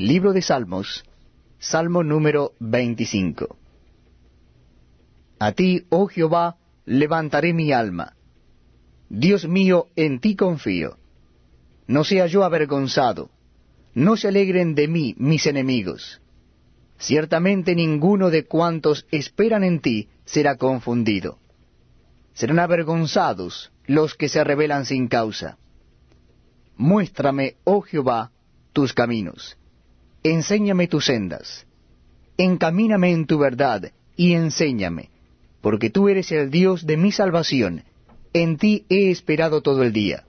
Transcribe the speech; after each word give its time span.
Libro 0.00 0.32
de 0.32 0.40
Salmos, 0.40 1.04
Salmo 1.58 2.02
número 2.02 2.54
25. 2.58 3.58
A 5.38 5.52
ti, 5.52 5.84
oh 5.90 6.06
Jehová, 6.06 6.56
levantaré 6.86 7.52
mi 7.52 7.70
alma. 7.70 8.14
Dios 9.10 9.46
mío, 9.46 9.88
en 9.96 10.18
ti 10.20 10.36
confío. 10.36 10.96
No 11.86 12.04
sea 12.04 12.26
yo 12.28 12.44
avergonzado, 12.44 13.28
no 13.92 14.16
se 14.16 14.28
alegren 14.28 14.74
de 14.74 14.88
mí 14.88 15.14
mis 15.18 15.44
enemigos. 15.44 16.22
Ciertamente 16.96 17.74
ninguno 17.74 18.30
de 18.30 18.46
cuantos 18.46 19.06
esperan 19.10 19.64
en 19.64 19.80
ti 19.80 20.08
será 20.24 20.56
confundido. 20.56 21.40
Serán 22.32 22.58
avergonzados 22.58 23.70
los 23.84 24.14
que 24.14 24.30
se 24.30 24.42
rebelan 24.44 24.86
sin 24.86 25.08
causa. 25.08 25.58
Muéstrame, 26.78 27.56
oh 27.64 27.82
Jehová, 27.82 28.32
tus 28.72 28.94
caminos. 28.94 29.58
Enséñame 30.22 30.86
tus 30.88 31.06
sendas. 31.06 31.66
Encamíname 32.36 33.12
en 33.12 33.26
tu 33.26 33.38
verdad 33.38 33.92
y 34.16 34.34
enséñame, 34.34 35.10
porque 35.60 35.90
tú 35.90 36.08
eres 36.08 36.30
el 36.32 36.50
Dios 36.50 36.86
de 36.86 36.96
mi 36.96 37.12
salvación. 37.12 37.84
En 38.32 38.56
ti 38.56 38.84
he 38.88 39.10
esperado 39.10 39.60
todo 39.60 39.82
el 39.82 39.92
día. 39.92 40.24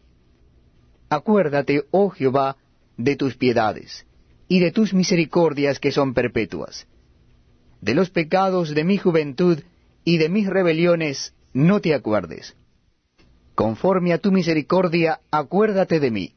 Acuérdate, 1.09 1.83
oh 1.91 2.09
Jehová, 2.09 2.57
de 2.97 3.15
tus 3.15 3.35
piedades, 3.35 4.05
y 4.47 4.59
de 4.59 4.71
tus 4.71 4.93
misericordias 4.93 5.79
que 5.79 5.91
son 5.91 6.13
perpetuas. 6.13 6.87
De 7.81 7.95
los 7.95 8.09
pecados 8.09 8.73
de 8.73 8.83
mi 8.83 8.97
juventud 8.97 9.59
y 10.03 10.17
de 10.17 10.29
mis 10.29 10.47
rebeliones 10.47 11.33
no 11.53 11.81
te 11.81 11.93
acuerdes. 11.93 12.55
Conforme 13.55 14.13
a 14.13 14.19
tu 14.19 14.31
misericordia, 14.31 15.19
acuérdate 15.31 15.99
de 15.99 16.11
mí 16.11 16.33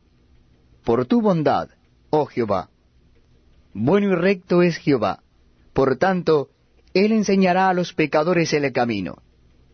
por 0.84 1.06
tu 1.06 1.22
bondad, 1.22 1.70
oh 2.10 2.26
Jehová. 2.26 2.68
Bueno 3.74 4.12
y 4.12 4.14
recto 4.14 4.62
es 4.62 4.76
Jehová, 4.76 5.20
por 5.72 5.96
tanto, 5.96 6.48
Él 6.94 7.12
enseñará 7.12 7.68
a 7.68 7.74
los 7.74 7.92
pecadores 7.92 8.52
el 8.52 8.72
camino, 8.72 9.18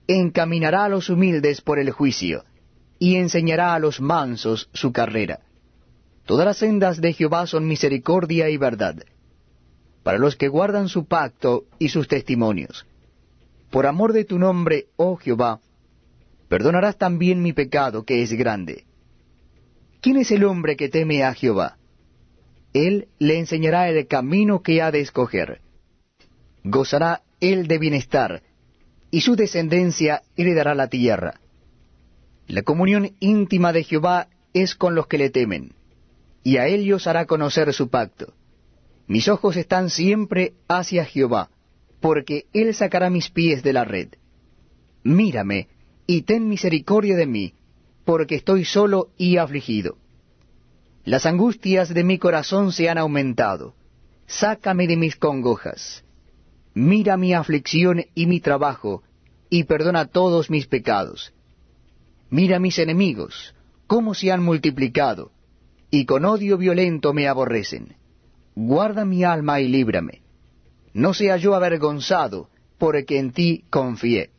encaminará 0.06 0.84
a 0.84 0.88
los 0.88 1.10
humildes 1.10 1.60
por 1.60 1.78
el 1.78 1.90
juicio, 1.90 2.44
y 2.98 3.16
enseñará 3.16 3.74
a 3.74 3.78
los 3.78 4.00
mansos 4.00 4.68
su 4.72 4.92
carrera. 4.92 5.40
Todas 6.24 6.46
las 6.46 6.58
sendas 6.58 7.00
de 7.00 7.12
Jehová 7.12 7.46
son 7.46 7.66
misericordia 7.66 8.48
y 8.48 8.56
verdad, 8.56 8.96
para 10.02 10.18
los 10.18 10.34
que 10.34 10.48
guardan 10.48 10.88
su 10.88 11.06
pacto 11.06 11.64
y 11.78 11.90
sus 11.90 12.08
testimonios. 12.08 12.86
Por 13.70 13.86
amor 13.86 14.12
de 14.12 14.24
tu 14.24 14.38
nombre, 14.38 14.86
oh 14.96 15.16
Jehová, 15.16 15.60
perdonarás 16.48 16.96
también 16.96 17.42
mi 17.42 17.52
pecado 17.52 18.04
que 18.04 18.22
es 18.22 18.32
grande 18.32 18.84
¿Quién 20.00 20.16
es 20.16 20.30
el 20.30 20.44
hombre 20.44 20.76
que 20.76 20.88
teme 20.88 21.22
a 21.24 21.34
Jehová? 21.34 21.76
Él 22.72 23.08
le 23.18 23.38
enseñará 23.38 23.88
el 23.88 24.06
camino 24.06 24.62
que 24.62 24.80
ha 24.82 24.90
de 24.90 25.00
escoger. 25.00 25.60
Gozará 26.62 27.22
él 27.40 27.66
de 27.66 27.78
bienestar, 27.78 28.42
y 29.10 29.22
su 29.22 29.34
descendencia 29.34 30.22
heredará 30.36 30.74
la 30.74 30.88
tierra. 30.88 31.40
La 32.46 32.62
comunión 32.62 33.12
íntima 33.18 33.72
de 33.72 33.84
Jehová 33.84 34.28
es 34.52 34.74
con 34.74 34.94
los 34.94 35.06
que 35.06 35.18
le 35.18 35.30
temen, 35.30 35.72
y 36.44 36.58
a 36.58 36.66
ellos 36.66 37.06
hará 37.06 37.26
conocer 37.26 37.72
su 37.72 37.88
pacto. 37.88 38.34
Mis 39.06 39.28
ojos 39.28 39.56
están 39.56 39.90
siempre 39.90 40.52
hacia 40.68 41.04
Jehová, 41.04 41.50
porque 42.00 42.46
él 42.52 42.74
sacará 42.74 43.10
mis 43.10 43.30
pies 43.30 43.62
de 43.62 43.72
la 43.72 43.84
red. 43.84 44.10
Mírame, 45.02 45.68
y 46.06 46.22
ten 46.22 46.48
misericordia 46.48 47.16
de 47.16 47.26
mí, 47.26 47.54
porque 48.04 48.36
estoy 48.36 48.64
solo 48.64 49.10
y 49.16 49.36
afligido. 49.36 49.96
Las 51.10 51.26
angustias 51.26 51.92
de 51.92 52.04
mi 52.04 52.18
corazón 52.18 52.70
se 52.70 52.88
han 52.88 52.96
aumentado. 52.96 53.74
Sácame 54.28 54.86
de 54.86 54.96
mis 54.96 55.16
congojas. 55.16 56.04
Mira 56.72 57.16
mi 57.16 57.34
aflicción 57.34 58.04
y 58.14 58.26
mi 58.26 58.38
trabajo, 58.38 59.02
y 59.48 59.64
perdona 59.64 60.04
todos 60.06 60.50
mis 60.50 60.68
pecados. 60.68 61.32
Mira 62.30 62.60
mis 62.60 62.78
enemigos, 62.78 63.56
cómo 63.88 64.14
se 64.14 64.30
han 64.30 64.44
multiplicado, 64.44 65.32
y 65.90 66.04
con 66.04 66.24
odio 66.24 66.56
violento 66.56 67.12
me 67.12 67.26
aborrecen. 67.26 67.96
Guarda 68.54 69.04
mi 69.04 69.24
alma 69.24 69.58
y 69.58 69.66
líbrame. 69.66 70.22
No 70.94 71.12
sea 71.12 71.38
yo 71.38 71.56
avergonzado, 71.56 72.50
porque 72.78 73.18
en 73.18 73.32
ti 73.32 73.64
confié 73.68 74.30